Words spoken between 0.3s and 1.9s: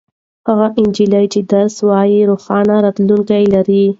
هغه نجلۍ چې درس